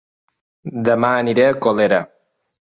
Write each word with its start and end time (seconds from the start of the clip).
Dema 0.87 1.13
aniré 1.19 1.47
a 1.53 1.55
Colera 1.69 2.03